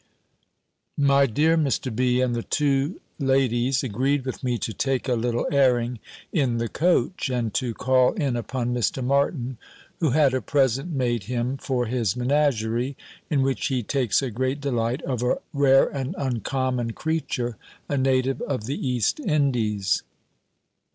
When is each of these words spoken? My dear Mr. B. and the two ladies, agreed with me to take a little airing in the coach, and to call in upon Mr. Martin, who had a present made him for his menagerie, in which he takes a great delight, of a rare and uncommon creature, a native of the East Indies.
My 0.97 1.27
dear 1.27 1.55
Mr. 1.55 1.95
B. 1.95 2.21
and 2.21 2.33
the 2.33 2.41
two 2.41 2.99
ladies, 3.19 3.83
agreed 3.83 4.25
with 4.25 4.43
me 4.43 4.57
to 4.57 4.73
take 4.73 5.07
a 5.07 5.13
little 5.13 5.45
airing 5.51 5.99
in 6.33 6.57
the 6.57 6.67
coach, 6.67 7.29
and 7.29 7.53
to 7.53 7.75
call 7.75 8.13
in 8.13 8.35
upon 8.35 8.73
Mr. 8.73 9.03
Martin, 9.05 9.59
who 9.99 10.09
had 10.09 10.33
a 10.33 10.41
present 10.41 10.91
made 10.91 11.25
him 11.25 11.55
for 11.55 11.85
his 11.85 12.17
menagerie, 12.17 12.97
in 13.29 13.43
which 13.43 13.67
he 13.67 13.83
takes 13.83 14.23
a 14.23 14.31
great 14.31 14.59
delight, 14.59 15.03
of 15.03 15.21
a 15.21 15.37
rare 15.53 15.85
and 15.85 16.15
uncommon 16.17 16.93
creature, 16.93 17.57
a 17.87 17.95
native 17.95 18.41
of 18.41 18.63
the 18.65 18.87
East 18.87 19.19
Indies. 19.19 20.01